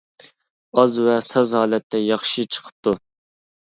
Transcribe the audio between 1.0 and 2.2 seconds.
ۋە ساز ھالەتتە